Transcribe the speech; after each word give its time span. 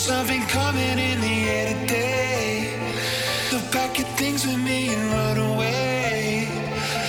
something 0.00 0.40
coming 0.46 0.98
in 0.98 1.20
the 1.20 1.36
air 1.50 1.74
today. 1.74 2.72
Look 3.52 3.70
back 3.70 4.00
at 4.00 4.06
things 4.18 4.46
with 4.46 4.56
me 4.56 4.94
and 4.94 5.02
run 5.12 5.36
away. 5.52 6.48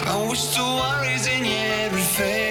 I 0.05 0.27
wish 0.29 0.45
the 0.53 0.61
worries 0.61 1.25
in 1.25 1.45
your 1.45 1.53
head 1.53 1.91
would 1.93 2.01
fade. 2.01 2.50